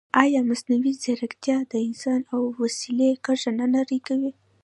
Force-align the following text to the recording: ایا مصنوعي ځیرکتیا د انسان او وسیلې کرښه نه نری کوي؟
ایا 0.21 0.39
مصنوعي 0.49 0.93
ځیرکتیا 1.03 1.57
د 1.71 1.73
انسان 1.87 2.21
او 2.33 2.41
وسیلې 2.61 3.09
کرښه 3.25 3.51
نه 3.59 3.65
نری 3.73 3.99
کوي؟ 4.07 4.31